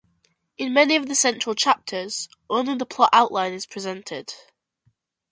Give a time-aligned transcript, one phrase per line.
[0.57, 4.33] In many of the central chapters, only the plot outline is presented.